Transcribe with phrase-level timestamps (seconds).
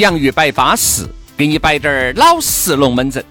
[0.00, 3.22] 洋芋摆巴适，给你摆点儿老实龙门阵。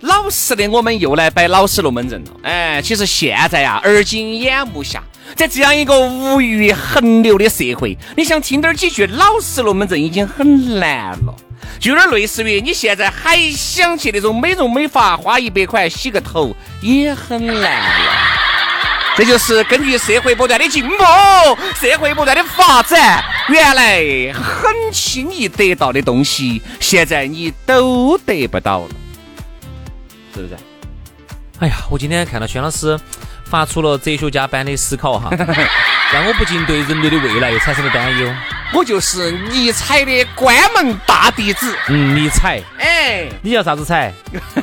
[0.00, 2.30] 老实的，我们又来摆老实龙门阵了。
[2.42, 5.00] 哎，其实现在呀，而今眼目下，
[5.36, 11.34] 在这样一个物欲横流的社会，你想听点儿几句老实龙门阵已经很难了。
[11.78, 18.27] 就有点类似于你现在还想去那种美容美发，花一百块洗个头也很难了。
[19.18, 20.94] 这就是根据社会不断的进步，
[21.74, 28.88] 社会不断的发展，原来很轻易得到的东西，现在你都得不到了，
[30.32, 30.56] 是不是？
[31.58, 32.96] 哎呀，我今天看到轩老师
[33.44, 35.30] 发出了哲学家般的思考哈，
[36.14, 38.32] 让我不禁对人类的未来又产生了担忧。
[38.72, 41.76] 我就是尼采的关门大弟子。
[41.88, 44.14] 嗯，尼采，哎，你叫啥子采？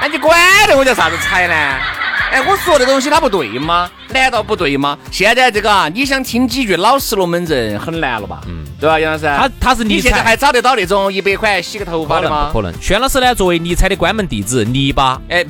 [0.00, 1.97] 那你管得我叫啥子采呢？
[2.30, 3.90] 哎，我说的东西它不对吗？
[4.08, 4.96] 难道不对吗？
[5.10, 8.40] 现在这个啊，你想听几句老实龙门阵很难了吧？
[8.46, 9.24] 嗯，对吧，杨老师？
[9.24, 12.50] 他他是你现在，还找得到那种一百块洗个头发的吗？
[12.52, 12.82] 不可能。
[12.82, 15.44] 轩老师呢，作为尼采的关门弟子，泥巴，哎，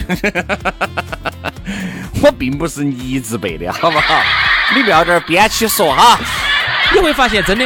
[2.22, 4.22] 我并不是泥字辈的，好不好？
[4.74, 6.18] 你不要这儿编起说哈。
[6.94, 7.64] 你会发现真的，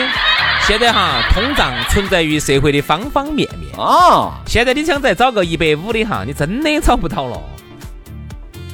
[0.67, 3.71] 现在哈通胀存在于社会的方方面面。
[3.77, 7.41] 哦，现在你想再找个一百五的哈，你真的找不到了。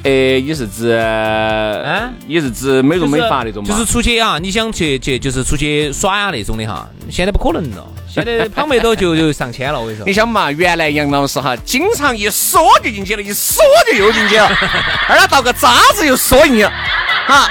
[0.03, 2.09] 哎，你是指啊？
[2.25, 3.69] 你是指美容美发那种吗？
[3.69, 7.85] 就是出去啊，你想去去就是出去耍呀那种的哈，现在不可能了。
[8.07, 10.13] 现在旁边都就就上千了，我跟你说你。
[10.13, 13.61] 想嘛，原来杨老师哈，经常一缩就进去了，一缩
[13.91, 14.47] 就又进去了，
[15.09, 16.71] 而他倒个渣子又缩进去了，
[17.27, 17.49] 哈。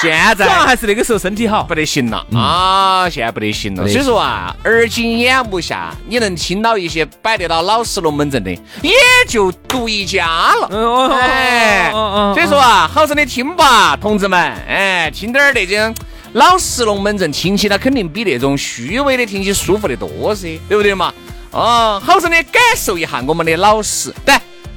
[0.00, 1.76] 现主要在还是那个时候身体好不。
[1.76, 3.06] 得行了啊！
[3.10, 3.86] 现在不得行了。
[3.86, 8.94] 所以说啊，而今眼目下，你能听到一些摆得到老实龙门阵的，也
[9.28, 11.10] 就独一家了。
[11.20, 15.94] 哎，所以说啊，好生的听吧，同志们，哎，听点儿那种
[16.32, 21.12] 老实龙门阵，听起来肯定比那种虚伪的听起舒服得多噻，对不对嘛？
[21.50, 24.10] 哦，好生的感受一下我们的老实。
[24.24, 24.34] 对，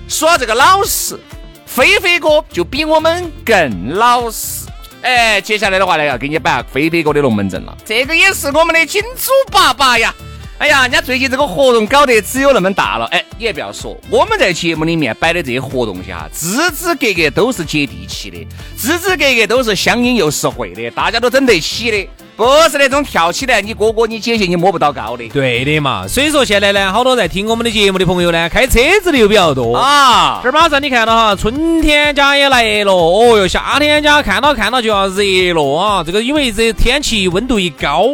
[0.10, 1.18] 说到这个老实，
[1.66, 4.68] 飞飞哥就比我们更老实。
[5.02, 7.78] 哎，接下来的话呢，要给你摆飞飞哥的龙门阵了。
[7.86, 10.14] 这个也是我们的金主爸爸呀。
[10.60, 13.06] 哎呀，人家最近这个活动搞得只有那么大了。
[13.12, 18.46] 哎，你也不要说，我们在节目里面摆的这些活动下，支支格格都是接地气的，
[18.78, 25.26] 支支格格都是相应又实惠的，大家都整得起的，不是那种跳起来你哥哥你姐姐你摸不到高的。
[25.30, 29.78] 对的嘛，所以说现在呢，好多在听我们的节目的朋友呢，开车子的又比较多。
[29.78, 36.04] 啊这，儿马上你看到哈，春天家也来了，哦哟，夏天家看到看到就要热了啊！
[36.06, 38.10] 这个因为这天气温度一高，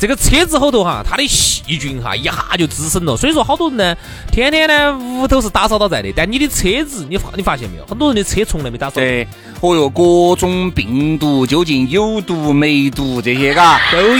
[0.00, 3.94] 这个车子后头哈，它的细菌哈一下就滋生了，所以说好多人呢，
[4.32, 8.94] 天天呢屋头是打扫到在的，但你的车子你发你发现没有，很多人的车从来没打扫。
[8.94, 9.28] 对，
[9.60, 14.14] 哦哟，各种病毒究竟有毒没毒这些嘎都有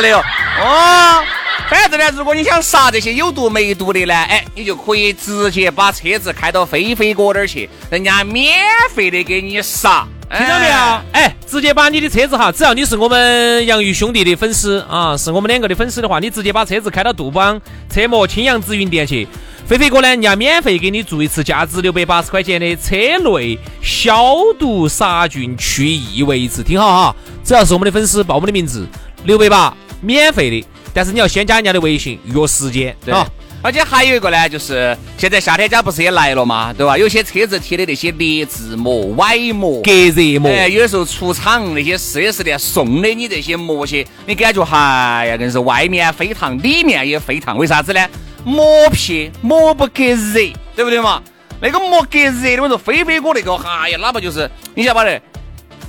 [0.00, 1.24] 没有哦。
[1.70, 8.58] 反正呢，如果你想杀这些有毒没毒的呢，哎，你就可以直接把车子开到飞飞哥那儿去，人家免
[8.94, 10.06] 费的给你杀，
[10.36, 10.72] 听到没有？
[11.12, 19.28] 哎，直接把你的车子哈，只要你是我们洋芋兄弟的粉丝啊，是我们两个的粉丝的话，你直接把车子开到杜邦车模青阳紫云店去。
[19.66, 28.86] 飞飞哥呢，人家免费给你做一次价值六百八十块钱的车内消毒杀菌去异味一次，听好哈，只要是我们的粉丝报我们的名字，
[29.24, 33.26] 六百八免费的，但是你要先加人家的微信约时间对啊。
[33.62, 36.98] 而且还有一个呢，就是现在夏天家不是也来了嘛，对吧？
[36.98, 48.04] 有些车子贴的那些劣质膜、歪膜、隔热膜，哎，有的时候出厂那些 4S 店送的你这些膜些，你感觉哎呀，硬是外面飞烫，里面也飞烫，为啥子呢？
[48.44, 51.22] 膜皮膜不隔热，对不对嘛？
[51.60, 55.22] 那个膜隔热的，我说飞飞哥那个，哎呀，哪怕就是你晓得吧的，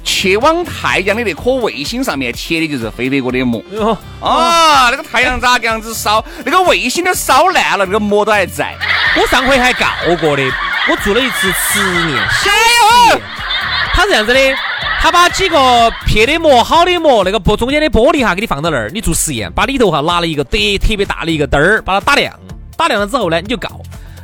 [0.04, 3.64] 去往太阳的那颗卫星上面贴的就是飞飞哥的膜。
[3.78, 6.24] 哦，啊，那个太阳咋个样子烧？
[6.46, 8.76] 那个卫星都烧烂了，那个膜都还在。
[9.16, 9.86] 我上回还告
[10.20, 10.44] 过的，
[10.90, 13.22] 我做了一次实验，小实验。
[13.94, 14.40] 他是这样子的，
[15.00, 22.34] 他把几个撇的膜、好的膜，那个玻中间的玻璃哈，给你放到那儿，你做实验，把里头哈拿了一个特特别大的一个灯儿，把它打亮，
[22.76, 23.70] 打亮了之后呢，你就告。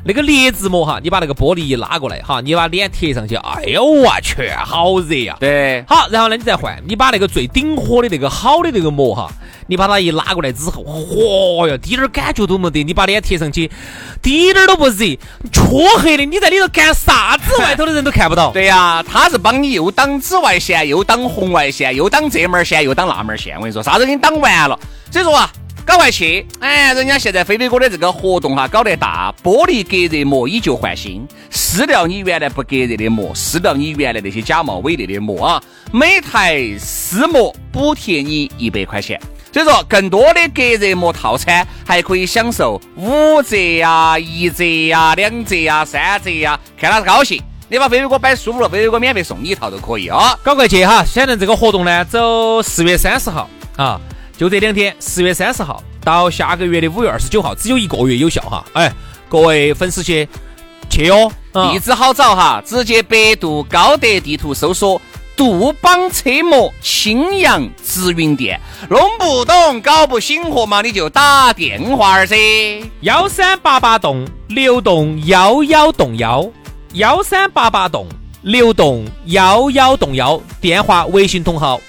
[0.04, 5.36] 那个劣质膜哈，你把那个玻璃一拉过来哈，你把脸贴上去，哎呦我去，好热呀！
[5.40, 9.30] 对，好，然后呢，你再换，你把那个最顶火的那个好的那个膜哈，
[9.68, 13.70] 你把它一拉过来之后，嚯哟，滴点儿感觉都没得，你把脸贴上去，
[14.22, 15.18] 滴点儿都不热，
[15.52, 17.58] 黢黑的，你在里头干啥子？
[17.60, 18.52] 外头的人都看不到。
[18.52, 23.56] 对呀，他是帮你又挡紫外线，又挡红外线，又挡这门线，又挡那门线。
[23.58, 24.80] 我跟你说，啥子给你挡完了？
[25.12, 25.52] 所以说啊。
[25.90, 26.46] 赶快去！
[26.60, 35.64] 哎，人家现在飞飞哥的这个活动哈搞得大，玻璃隔热膜以旧换新，撕掉你原来不隔热的膜，撕掉你原来那些假冒伪劣的膜啊！
[35.92, 39.20] 每台撕膜补贴你一百块钱。
[39.52, 47.42] 所以说，更多的隔热膜套餐还可以享受五折呀、一折呀、两折呀、三折呀，看他高兴。
[47.68, 50.38] 你把飞飞哥摆舒服了，飞飞哥免费送你一套都可以啊！
[50.44, 51.04] 赶快去哈！
[51.04, 54.00] 现在这个活动呢，走四月三十号啊。
[54.40, 58.64] 就这两天，十月三十号到下个月的五月二十九号，只有一个月有效哈。
[58.72, 58.90] 哎，
[59.28, 60.26] 各位粉丝去
[60.90, 65.02] 去哦，地址好找哈，直接百度高德地图搜索
[65.36, 68.58] 杜邦车模青阳直营店。
[68.90, 72.38] 弄不懂、搞不醒活嘛，你就打电话儿噻。
[73.02, 76.50] 幺三八八栋六栋幺幺栋幺，
[76.94, 78.08] 幺三八八栋
[78.44, 81.82] 六栋幺幺栋幺，电话、微信同号。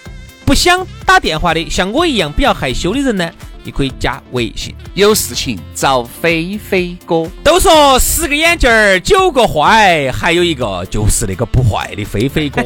[0.51, 3.31] 不想打电话的，像我一样比较害羞的人呢，
[3.63, 4.75] 你可以加微信。
[4.95, 7.25] 有事情找飞飞哥。
[7.45, 12.65] 都说十个眼镜儿九个坏，还有一个就是那个不坏的飞飞哥。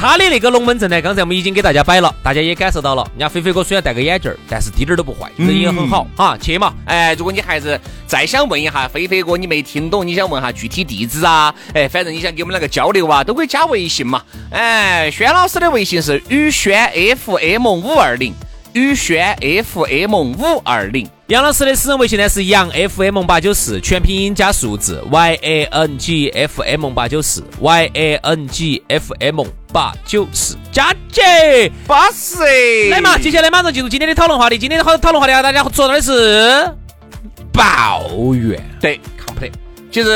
[0.00, 3.02] 他的那个龙门阵呢，刚才我们已经给大家摆了，大家也感受到了。
[3.14, 6.38] 人家飞飞哥虽然戴个眼镜儿，但是滴点儿都不坏，人也很好哈。
[6.40, 11.52] 去嘛，哎，如果你还是再想问一下飞飞哥，你没听懂，你想问下具体地址啊？
[11.74, 14.22] 哎，反正你想跟我们两个交流啊，都可以加微信嘛。
[14.52, 18.32] 哎，轩老师的微信是宇轩 FM 五二零。
[18.78, 28.80] 宇轩 FM 五二零，杨老师的私人微信呢是杨 FM 八九四，全拼音加数字 Y A N G F M 八九四 Y A N G
[28.86, 34.56] F M 八九四，加姐巴适来嘛，接下来马上进入今天的讨论话题。
[34.56, 36.72] 今天的好讨论话题啊，大家说到的是
[37.52, 39.50] 抱怨，对，complain。
[39.90, 40.12] 其实，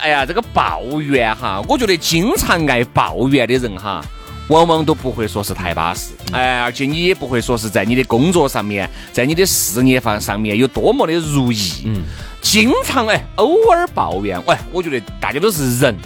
[0.00, 4.02] 哎呀，这个抱怨哈，我觉得经常爱抱怨的人哈。
[4.50, 11.84] 往往都不会说是太巴适，哎，而且你也不会说是在你的工作上面，在你的事业方上面有多么的如意。
[11.84, 12.02] 嗯，
[12.42, 15.96] 经常哎，偶尔抱怨，喂，我觉得大家都是人，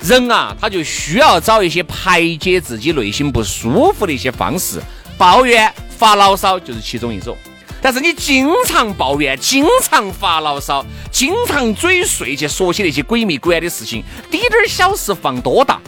[0.00, 4.80] 人啊，他就需要找一些排解自己内心不舒服的一些方式，
[5.18, 7.36] 抱怨、发牢骚就是其中一种。
[7.82, 10.82] 但是你经常抱怨，经常发牢骚，
[11.12, 15.78] 经常嘴碎去说起那些鬼迷鬼眼的事情，滴点儿小事放多大。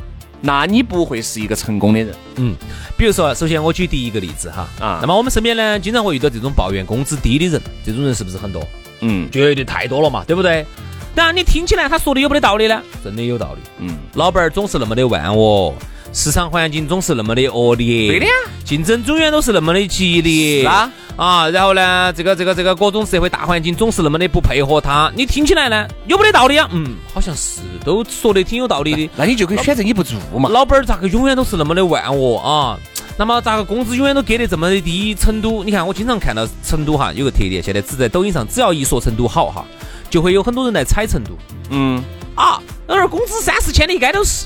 [0.45, 2.55] 那你不会是一个成功的人，嗯，
[2.97, 8.61] 比如说，首先我举第一个例子哈，啊，那么我们身边呢，经常会遇到这种抱怨工资低的人，这种人是不是很多？
[9.01, 10.67] 嗯，绝对太多了嘛，对不对？
[11.15, 12.83] 当然，你听起来他说的有没得道理呢？
[13.05, 15.75] 真的有道理，嗯，老板儿总是那么的万恶。
[16.13, 18.33] 市场环境总是那么的恶劣，对的呀，
[18.65, 26.69] 竞争永远都是那么的激烈，是啊，啊，然后呢，这个这个这个各种社会大环境总是那么的不配合他，你听起来呢，有没得道理啊？
[26.71, 30.51] 嗯，好像是，都说的挺有道理的，那你就可以选择你不做嘛。
[30.51, 32.79] 老板儿咋个永远都是那么的万恶啊？
[33.17, 35.15] 那么咋个工资永远都给的这么的低？
[35.15, 39.65] 成都，你看我经常看到成都哈有个特点，现在只在抖音上，只要一说成都好哈，
[40.11, 41.31] 就会有很多人来踩成都。
[41.71, 42.03] 嗯，
[42.35, 44.45] 啊，那儿工资三四千的应该都是，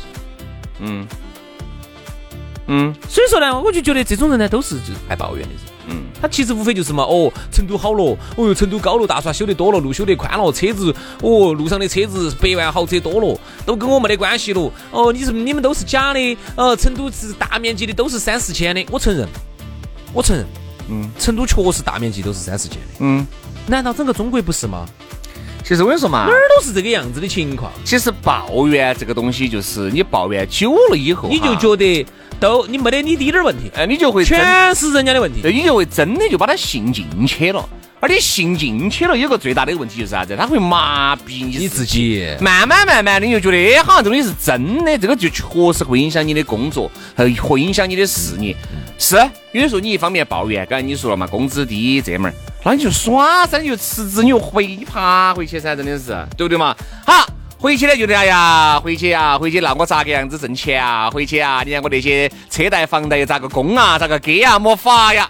[0.78, 1.04] 嗯。
[2.68, 5.62] 嗯，所以说呢，我就觉得这种人呢，都是就是爱抱怨的人。
[5.88, 10.92] 嗯，他其实无非就是嘛，哦，成都好了，哦哟，成都高楼大厦修得多了，路修得宽了，车子，
[11.22, 14.72] 哦，路上的车子百万豪车多了，都跟我没得关系了。
[14.90, 19.28] 哦，你是你们都是假的，呃，成都是大面积的都是三四千的，我承认，
[20.12, 20.44] 我承认，
[20.88, 23.24] 嗯，成都确实大面积都是三四千的，嗯，
[23.68, 24.84] 难道整个中国不是吗？
[25.62, 27.70] 其实我跟你说嘛，哪儿都是这个样子的情况。
[27.84, 32.04] 其实抱怨这个东西，就是你抱怨久了以后，你就觉得。
[32.38, 37.68] 都你没得你滴点儿问题，哎，你就会全是人家的问题，对，你就会真的就把他信进去了。
[37.98, 40.36] 而你信进去了，有个最大的问题就是啥子？
[40.36, 48.54] 他会麻痹你自己，慢慢慢慢的你就觉得，哎，好像这东西是真的，这个就确实会影响你的工作，会会影响你的事业。
[48.98, 49.16] 是，
[49.52, 56.76] 有的时候你一方面抱怨，刚才你说了嘛，工资低这门儿，那你就耍噻，你就辞职，你又回爬回去噻，真的是，对不对嘛？
[57.06, 57.26] 好。
[57.58, 61.10] 回去呢觉得哎呀，回去啊，回去那我咋个样子挣钱啊？
[61.10, 63.98] 回去啊，你看我那些车贷房贷又咋个供啊？
[63.98, 64.58] 咋个给啊？
[64.58, 65.28] 没法呀。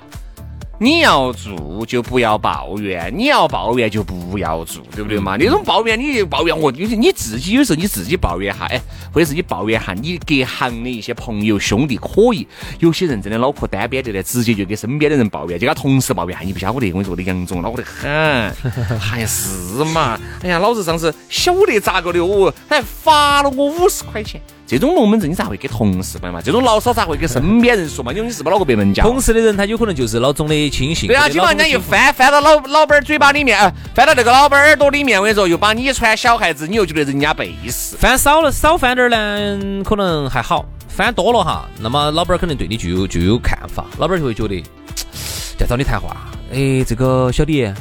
[0.78, 5.34] 你要做就不要抱怨，你要抱怨就不要做，对不对嘛？
[5.38, 8.78] 那种抱怨你抱怨我，有些你自己有时候你自己抱怨哈，哎，
[9.10, 12.46] 或者是你抱怨哈你隔行的一些朋友兄弟可以，
[12.78, 20.20] 有些人真的脑壳单边的呢，直接就给身边的人抱怨，就给同事抱怨，你不晓得，我跟你说，我的杨总恼火得很，还是嘛？
[20.42, 24.40] 哎呀，老子上次晓得咋个的哦，还罚了我五十块钱。
[24.66, 26.40] 这种龙门阵你咋会给同事摆嘛？
[26.42, 28.12] 这种牢骚咋会给身边人说嘛？
[28.12, 29.04] 因为你是不是脑壳被门家？
[29.04, 31.06] 同事的人他有可能就是老总的亲信。
[31.06, 33.58] 对啊，基本上人家一翻翻到老老板嘴巴里面，
[33.94, 37.96] 翻到那个老板耳朵里面，我跟你说，又把你传小孩子，你又觉得人家背时。
[37.96, 44.60] 翻少了少翻点呢，可能还好；翻多了哈，那么老板肯定对你就有就有看法，老板就会觉得
[45.56, 46.16] 在找你谈话。
[46.52, 47.72] 哎，这个小李，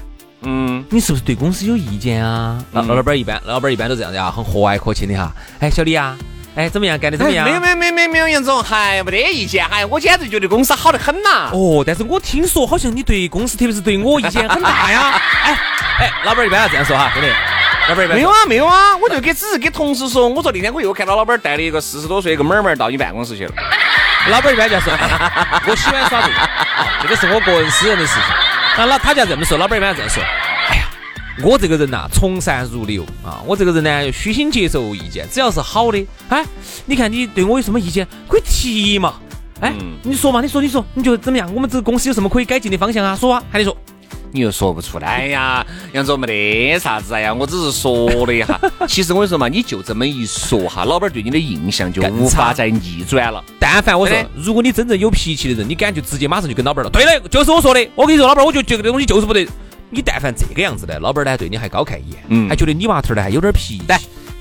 [0.44, 2.63] 嗯，你是不是对公司有意见啊？
[2.74, 5.34] 老老板一般，老板一般都这样的啊，很和蔼可亲的哈。
[5.60, 6.15] 哎，小李啊。
[6.55, 6.97] 哎，怎么样？
[6.97, 7.45] 干的怎么样？
[7.45, 9.65] 没有没有没有没有没有，杨总，还没得意见。
[9.67, 11.50] 哎，我简直觉得公司好得很呐。
[11.51, 15.21] 哦，但是我听说好像你对公司，特别是对我意见很大呀。
[15.43, 15.57] 哎
[16.00, 17.27] 哎，老板一般要这样说哈，兄弟。
[17.88, 23.53] 老板一般没有啊没有啊，我就给只是给同事说，我说那天我又看到老板带了一个四十多岁一个妹妹到你办公室去了。
[24.29, 24.91] 老板一般就说，
[25.67, 26.35] 我喜欢耍这个，
[27.03, 28.24] 这个是我个人私人的事情。
[28.77, 30.24] 那老他就要这么说，老板一般要这样说。
[31.44, 33.44] 我这个人呐，从善如流啊！
[33.46, 36.46] 我这个人呢，虚心接受意见，只要是好的，哎，
[36.86, 39.15] 你看你对我有什么意见，可以提嘛？
[39.60, 39.74] 哎，
[40.04, 41.54] 你说嘛，你说，你说，你觉得怎么样？
[41.54, 43.15] 我们这个公司有什么可以改进的方向啊？
[43.15, 43.75] 说啊，喊你说，
[44.32, 45.65] 你又说不出来呀？
[45.92, 48.60] 杨总没得啥子哎呀，我只是说了一下。
[48.88, 53.44] 其实我跟你说嘛，你就这么一说哈，老板对你的印象就无法再逆转了。
[53.60, 56.89] 但凡我说，如果你真正有脾气的人，你敢就直接马上就跟老板了。
[56.89, 57.89] 对的，就是我说的。
[57.94, 59.46] 我跟你说，老板，我就觉得这个东西就是不对。
[59.96, 63.86] 你但凡这个样子的，老板呢对你还高看一眼，嗯，还觉得你娃头呢还有点脾气。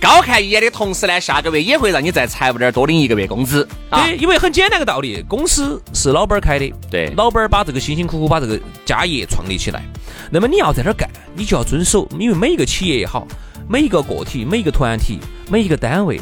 [0.00, 3.66] 高看一眼的同时呢，下个月也会让你在财务那儿多领一个月工资。
[3.88, 9.82] 对，因为很简单个道理，公司是老板开的，对，老板把这个辛辛苦苦把这个家业创立起来，
[10.30, 13.26] 那么你要在这儿干，你就要遵守，因为每一个企业也好，
[13.68, 16.20] 每一个个体、每一个团体、每一个单位，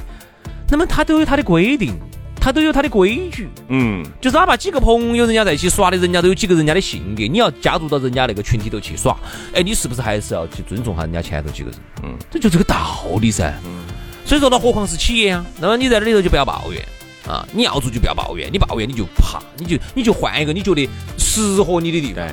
[0.70, 1.98] 那么它都有它的规定。
[2.42, 9.16] 他都有他的规矩，嗯，就是哪怕几个朋友人家在一起耍的，人家都有几个人家的性格，你要加入到人家那个群体头去耍，
[9.54, 11.78] 哎，你是不是还是要去尊重下人家前头几个人？
[12.02, 13.54] 嗯，这就这个道理噻。
[13.64, 13.84] 嗯，
[14.26, 15.46] 所以说，那何况是企业啊？
[15.60, 16.82] 那么你在这里头就不要抱怨
[17.26, 20.88] 啊，你要做就不要抱怨，你抱怨你就怕，你就你就换一个你觉得
[21.18, 22.26] 适合你的地方。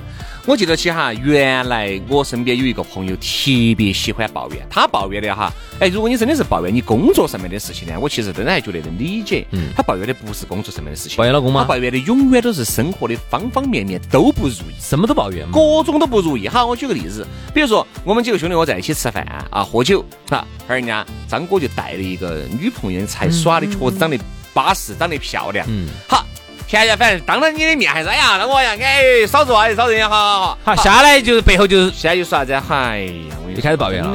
[0.45, 9.45] 我记得起哈，原来我身边有一个朋友特别喜欢抱怨，他抱怨的哈，哎，如果你真的是抱怨你工作上面的事情呢，我其实真的还觉得能理解。
[9.51, 11.61] 嗯，他抱怨的不是工作上面的事情，抱怨老公吗？
[11.61, 16.47] 他抱怨的永远都是生活的方方面面都不如意，什么都抱怨，各种都不如意。
[16.47, 24.17] 哈，我举个例子，比如说我们几个兄弟伙在一起吃饭啊，喝酒啊，而人家张哥就带了一个女朋友才耍的，确实长得
[24.53, 25.65] 巴适，长得漂亮。
[25.69, 26.25] 嗯，好。
[26.67, 30.75] 现在反正当着你的面还是哎呀，那我呀，哎，少做啊，少这样，好好好。
[30.75, 32.53] 下来就是背后就是现在就说啥子？
[32.53, 34.11] 哎呀，我就开始抱怨了。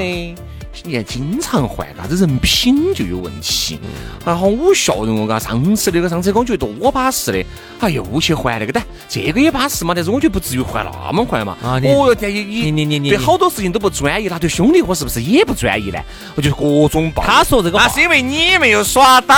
[0.86, 3.80] 你看经常换，啥子人品就有问题。
[4.24, 7.44] 然后我笑人哦，嘎，上次那个上次我觉得多巴适的，
[7.80, 11.56] 啊，又去换那个，但这个也巴适嘛，但是我觉得不至于换那么快嘛。
[11.60, 15.98] 啊，哦哟，天，你你你你对好多事情都不专一，那对兄弟伙是不是也不专一呢？
[16.36, 17.24] 我觉得各种抱。
[17.24, 19.34] 他说这个，那是因为你没有耍到。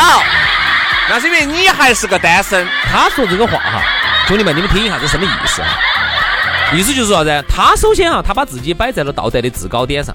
[1.08, 2.66] 那是因为你还是个单身。
[2.84, 3.82] 他说这个话哈，
[4.26, 5.68] 兄弟们，你们听一下，这什么意思啊？
[6.74, 7.44] 意思就是啥子？
[7.48, 10.14] 他首先哈，他把自己摆在了道德的制高点上。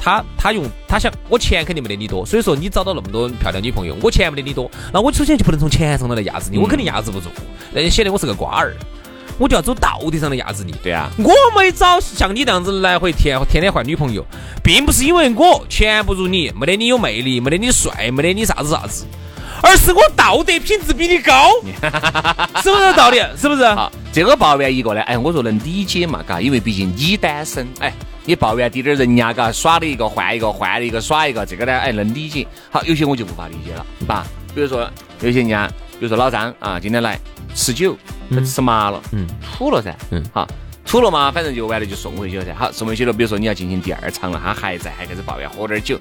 [0.00, 7.28] 他他用他想，我钱肯定没得你多，所以说你找到那么多漂亮女朋友，我钱没得你多，那我首先就不能从钱上头来压制你，我肯定压制不住，
[7.72, 8.74] 那显得我是个瓜儿，
[9.38, 10.74] 我就要走道德上的压制你。
[10.82, 14.22] 对啊，我没找像你这样子来回天天天换女朋友，
[14.62, 19.06] 并不是因为我钱不如你，没得你有魅力，没得你帅，没得你啥子啥子。
[19.64, 21.50] 而是我道德品质比你高，
[22.62, 23.18] 是不是道理？
[23.34, 23.64] 是不是？
[23.64, 27.90] 好，这个抱怨一个呢，哎，我说能理解嘛，嘎，因为毕竟你单身，哎，
[28.26, 32.46] 你抱怨滴点人家嘎耍了一个换一个，换了一个耍一个，这个呢，哎，能理解。
[32.70, 34.26] 好，有些我就无法理解了，吧？
[34.54, 34.86] 比如说
[35.20, 35.66] 有些人家，
[35.98, 37.18] 比如说老张啊，今天来
[37.54, 37.96] 吃酒，
[38.44, 40.46] 吃麻了，嗯，吐了噻，嗯，好，
[40.84, 42.52] 吐了嘛，反正就完了就送回去了噻。
[42.54, 45.98] 好，送回去了，比如说你要进行第二场了，他还在，还开始抱怨，喝点酒。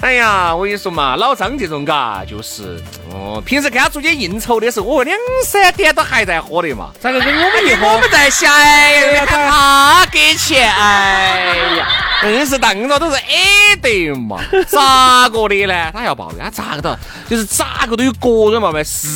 [0.00, 5.14] 哎呀，我跟你说嘛，老张这种嘎，就是哦，平时跟他出去应酬的时候，我两
[5.44, 6.90] 三点都还在喝的嘛。
[6.98, 7.86] 咋个跟我们一喝？
[7.86, 11.86] 我们在想，哎呀，他给钱，哎呀，
[12.24, 14.38] 硬是当着都是 A 的嘛。
[14.66, 15.90] 咋个的呢？
[15.92, 16.98] 他要抱怨，他咋个的？
[17.28, 19.06] 就是咋个都有各种毛病，是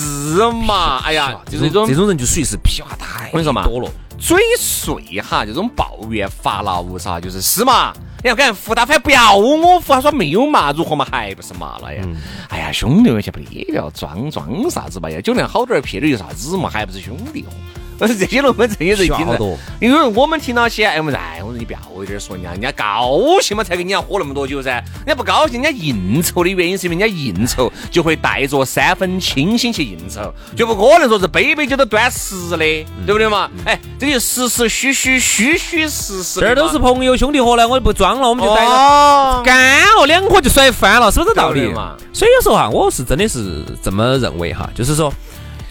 [0.66, 1.00] 嘛？
[1.02, 3.90] 哎呀，就是这种这种人就属于是屁话太我跟你说嘛，多了。
[4.18, 7.92] 嘴碎哈，这种抱怨发牢骚，就是是嘛？
[8.25, 12.02] 你要看胡大凡不要我胡，他说没有嘛，如何嘛，还不是嘛了呀？
[12.49, 15.21] 哎呀，兄弟们，先不得了，装装啥子嘛呀？
[15.21, 16.71] 酒量好点儿，撇的有啥子嘛？
[16.71, 17.50] 还不是兄弟伙？
[17.98, 24.82] 这些龙门阵也是听着，因为我们听到些，哎，我们哎，我说你不要有点说人家，人家高兴嘛，才跟你家喝那么多酒噻。
[25.06, 33.50] 人家不高兴，人家应酬的原因是因为人家应酬就会带着三分清醒去应酬，就不可能说是杯杯酒都端实的，对不对嘛？
[33.64, 36.40] 哎，这就实实虚虚，虚虚实实。
[36.40, 41.96] 这儿都是朋友兄弟伙了，我就不装了，我们就带着干哦，两颗就甩翻了，是不是道理嘛？
[42.12, 45.12] 所以有时候哈，我是真的是这么认为哈，就是说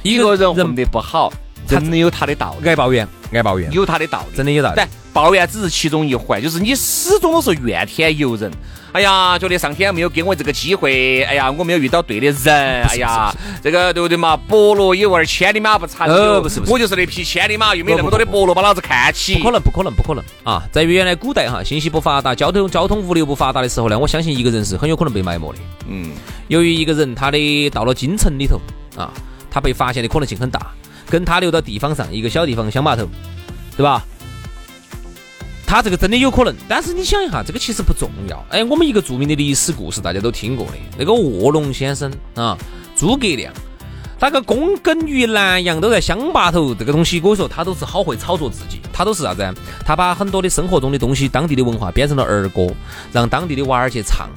[0.02, 1.32] 一个人混得不好。
[1.68, 4.76] 真的有他的道理，爱抱怨，爱抱怨，有他的道理，真的有道理。
[4.76, 8.52] 但抱怨只是其中一环，就是你始终都是怨天尤人。
[8.92, 14.38] 哎呀，觉得上天没有给我这个机会，哎呀，我没有遇到对的人，哎呀，这个对不对嘛？
[14.38, 16.42] 伯乐有味，千里马不长有。
[16.42, 19.40] 不是不是，我就是那匹千里马，又没那么多的伯乐把老子看起。
[19.40, 20.62] 不可能，不可能，不可能啊！
[20.72, 25.60] 在原来古代哈，信息不发达，交通交通物流不发达的时候呢，我相信一个人是很有可能被埋没的。
[25.88, 26.12] 嗯，
[26.48, 28.60] 由于一个人他的到了京城里头
[28.96, 29.12] 啊，
[29.50, 30.72] 他被发现的可能性很大。
[31.10, 33.08] 跟他留到地方上一个小地方乡坝头，
[33.78, 34.04] 对吧？
[35.66, 38.46] 他这个真的有可能，但是你想一下，这个其实不重要。
[38.50, 42.56] 哎，我们一个著名的历史故事大家都听过的，那个卧龙先生啊，
[42.96, 43.52] 诸葛亮，
[44.20, 49.52] 他个躬耕于南阳都在乡坝头，这个东西我说他都是好会炒作自己，他都是啥子？
[49.84, 52.68] 他把很多的生活中的东西、当地的文化编成了儿歌，
[53.12, 54.30] 让当地的娃儿去唱。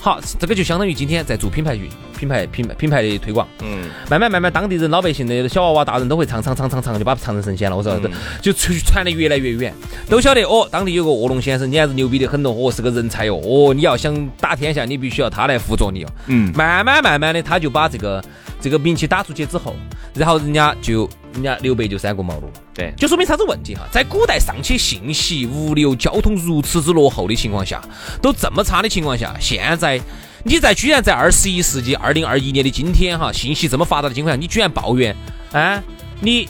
[0.00, 3.46] 好，这个就相当于今天在做品牌运、品牌、品牌、品牌的推广。
[3.62, 7.76] 嗯，慢慢慢慢，当地人、老百姓的小娃娃、大人都会唱唱唱唱唱，就把唱成神仙了。
[7.76, 8.00] 我说，
[8.40, 9.74] 就传传得越来越远，
[10.08, 10.68] 都晓得哦。
[10.70, 13.40] 当地有个卧龙先生，你还是牛逼的很哦，哦，是个人才哦。
[13.42, 16.08] 哦，你要想打天下，你必须要他来辅佐你哦。
[16.26, 18.24] 嗯，慢慢慢慢的，他就把这个
[18.60, 19.74] 这个名气打出去之后，
[20.14, 21.08] 然后人家就。
[21.38, 22.42] 人家刘备就三顾茅庐，
[22.74, 23.82] 对，就说明啥子问题哈？
[23.92, 27.80] 在古代尚且信息、物流、交通如此之落后的情况下，
[28.20, 30.00] 都这么差的情况下，现在
[30.42, 35.14] 你在居然在二十一世纪二零二一年的今天哈，信息这么发达的情况下，你居然抱怨
[35.52, 35.80] 啊？
[36.20, 36.48] 你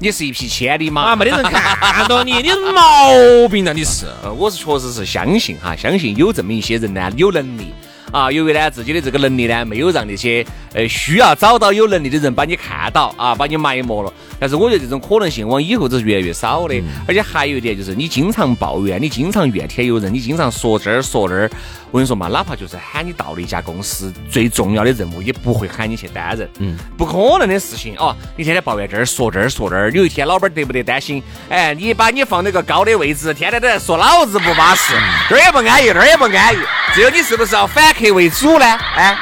[0.00, 1.16] 你是一匹千里马啊？
[1.16, 3.72] 没得人看到你，你毛病啊！
[3.72, 7.72] 你是，我是确实是相信哈，相信有这么一些人呢，有能力。
[8.12, 14.12] 啊，由于呢自己的这个能力呢，没有让那些呃需要找到有能力的人把你看到啊，把你埋没了。
[14.38, 16.74] 但是我觉得这种可能性往以后都是越来越少的。
[17.08, 21.50] 而且还有一点就是，你经常抱怨，你经常怨天尤人，你经常说这儿说那儿。
[21.90, 26.48] 我跟你说嘛，哪怕就是喊你到了一家公司最重要的任务，也不会喊你去担任。
[26.58, 28.16] 嗯，不可能的事情哦。
[28.34, 31.22] 你天天抱怨这儿说这儿说那儿，有一天老板得不得担心？
[31.50, 34.94] 哎，你把你放那个高的位置，天天都在说老子不巴适，
[35.28, 36.58] 这儿也不安逸，那儿也不安逸。
[36.94, 38.66] 最后你是不是要反客为主呢？
[38.96, 39.16] 哎，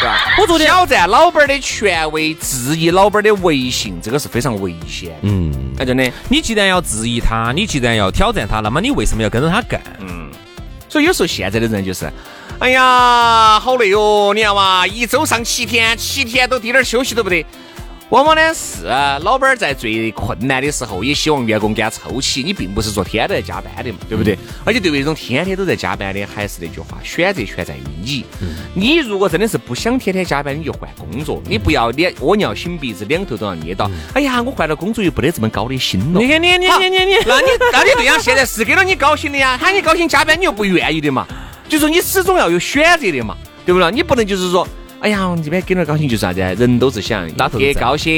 [0.00, 0.34] 对吧？
[0.38, 5.16] 我昨天挑战老板的权威，质疑老板的威信，这个是非常危险。
[5.22, 6.12] 嗯，哎，真的。
[6.28, 9.80] 你既然要质疑他，你既然要挑战他，那么你为什么要跟着他干？
[10.00, 10.28] 嗯。
[10.90, 12.10] 所以有时候现在的人就是，
[12.58, 14.32] 哎呀，好累哦！
[14.34, 17.44] 你看嘛，一周上七天，七天都滴点儿休息都不得。
[18.10, 18.86] 往往呢是
[19.22, 22.42] 老板在最困难的时候，也希望员工给他凑齐。
[22.42, 24.38] 你并不是说天天都在加班的嘛，对不对？
[24.64, 28.24] 而且对于这种天天都在加班的，还是那句话，选择权在于你。
[28.72, 31.42] 你如果真的是不想天天加班，你就换工作。
[31.46, 33.90] 你不要两窝尿擤鼻子，两头都要捏到。
[34.14, 36.18] 哎呀，我换了工作又不得这么高的薪了。
[36.18, 41.26] 你看你你你你你，那你那你对呀，现在是给了你高薪的呀，喊你高薪加班，你又不愿意的嘛？
[41.68, 43.90] 就说你始终要有选择的嘛，对不对？
[43.90, 44.66] 你不能就是说。
[45.00, 46.40] 哎呀，这边给点高兴就是啥子？
[46.40, 48.12] 人都是想也高兴，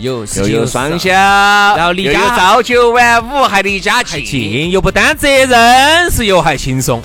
[0.00, 7.02] 有又有双休，然后离家朝九晚五，还离家近，又不担责任，是又还轻松。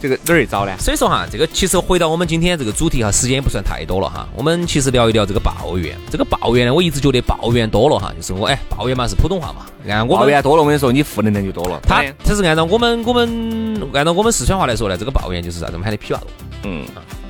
[0.00, 0.72] 这个哪儿一找呢？
[0.78, 4.26] 所以说哈，这个其实回到我们今天这个主题哈，时间也不算太多了哈。
[4.34, 5.94] 我们其实聊一聊这个抱怨。
[6.10, 9.66] 这个抱怨呢，我一直觉得抱怨多了哈，就是我哎，抱怨嘛是普通话嘛。
[9.88, 11.78] 按我抱怨多了，我跟你说，你负能量就多了。
[11.86, 15.72] 他他是按照我们我们按照我们四川话来说呢，这个抱怨就是啥子？
[15.72, 16.28] 我们喊的屁话多。
[16.64, 16.84] 嗯。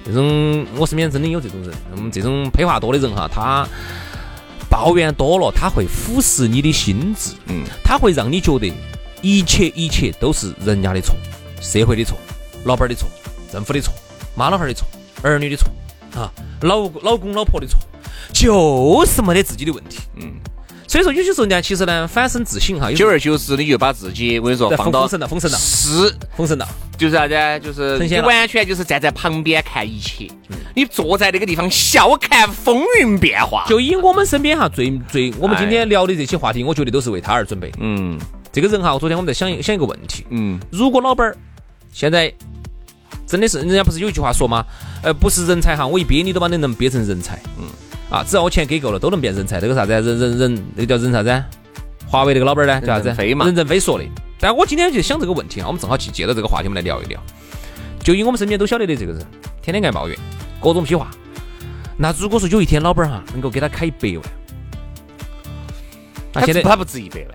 [0.04, 3.66] 这种我身边真的有这种人，我们这种配话多的人哈，他
[4.68, 8.72] 抱怨多了，他会腐蚀你的心智，嗯，他会让你觉得
[9.22, 11.14] 一切一切都是人家的错，
[11.60, 12.18] 社会的错，
[12.64, 13.08] 老板的错，
[13.50, 13.94] 政府的错，
[14.34, 14.86] 妈老汉儿的错，
[15.22, 15.68] 儿女的错，
[16.14, 17.78] 啊，老老公老婆的错，
[18.32, 20.32] 就是没得自己的问题，嗯。
[20.94, 27.34] 所以说，有些时候呢，其实呢，反身自省哈，久而久之，你就把自己，我跟你说，放到封神了，封神了，是封神了，就是啥子？
[27.64, 30.28] 就是你完全就是站在旁边看一切，
[30.72, 33.64] 你坐在那个地方笑看风云变化。
[33.68, 37.72] 就以我们身边哈，最最我们今天聊的这些话题，我觉得都是为他而准备。
[37.80, 38.16] 嗯，
[38.52, 40.24] 这个人哈，昨天我们在想想一个问题。
[40.30, 41.36] 嗯，如果老板儿
[41.92, 42.32] 现在
[43.26, 44.64] 真的是，人家不是有一句话说吗？
[45.02, 47.36] 呃，不是人才哈，我一憋你都把你能憋成人才。
[47.58, 47.66] 嗯。
[48.10, 49.60] 啊，只要我钱给够了，都能变人才。
[49.60, 51.44] 这个啥子，人人人，那个叫人啥子？
[52.06, 53.08] 华为那个老板呢，叫啥子？
[53.08, 54.04] 任正非嘛任正非说的。
[54.38, 57.20] 但我今天就想这个问题啊，我们正好去借着这个话题，我们来聊一聊。
[58.02, 59.26] 就以我们身边都晓得的这个人，
[59.62, 60.16] 天天爱抱怨，
[60.60, 61.10] 各种批话。
[61.96, 64.22] 那如果说有一天老板哈能够给他开一百万，
[66.34, 67.28] 那现在他不值一百万，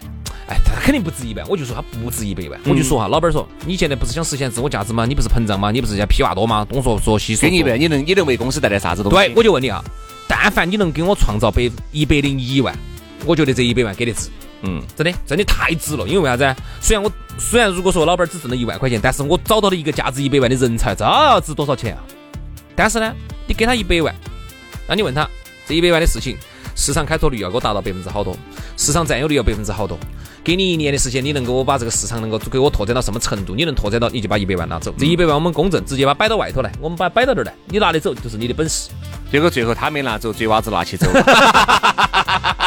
[0.49, 2.59] 哎，他肯定不值一百，我就说他不值一百万。
[2.65, 5.05] 我就说哈，老板说你现在不是想实现自我价值吗？
[5.05, 5.71] 你不是膨胀吗？
[5.71, 6.63] 你不是要屁话多吗？
[6.69, 9.17] 东说说西说说给你一百，你能你能为公司带来啥子东西？
[9.17, 9.83] 对，我就问你啊，
[10.31, 12.77] 但凡你能给我创造百一百零一万，
[13.25, 14.29] 我觉得这一百万给得值。
[14.61, 16.07] 嗯，真的，真的太值了。
[16.07, 16.61] 因为为啥子？
[16.79, 22.03] 虽然我虽然如果说老板只挣了一万块钱，但是我找到了一个价值一百万的人才，这要值多少钱啊？
[22.75, 23.11] 但是呢，
[23.47, 24.13] 你给他一百万，
[24.87, 25.27] 那你问他
[25.65, 26.37] 这一百万的事情，
[26.75, 28.37] 市场开拓率要给我达到百分之好多，
[28.77, 29.97] 市场占有率要百分之好多。
[30.43, 33.55] 给你一年的时间，你能够把这个市场能够给我拓展到什么程度？
[33.55, 34.93] 你能拓展到，你就把一百万拿走。
[34.97, 38.89] 这一百万我们公证，直接把摆到外头来，我们把它摆到这儿来，你拿得走就是你的本事。
[39.31, 41.23] 结果最后他没拿走，嘴娃子拿起走了。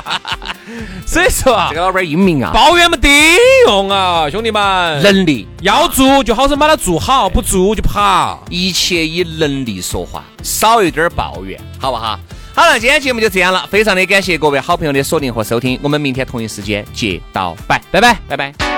[1.05, 3.09] 所以说啊这，个老板英明啊，抱怨没得
[3.67, 8.43] 用啊，兄弟们，能力，要做就好生把它做好，不做就跑。
[8.49, 12.19] 一切以能力说话，少一点儿抱怨，好不好？
[12.55, 18.72] 好了，今天节目就这样了，非常的感谢各位好朋友的锁定和收听，我们明天同一时间接到拜，拜拜，拜拜。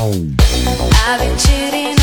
[0.00, 1.97] I've been cheating